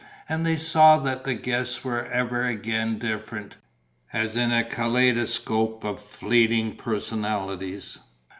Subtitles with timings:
[0.27, 3.57] And they saw that the guests were ever again different,
[4.11, 7.99] as in a kaleidoscope of fleeting personalities.